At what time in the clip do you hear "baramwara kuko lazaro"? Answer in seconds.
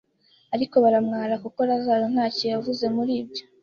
0.83-2.05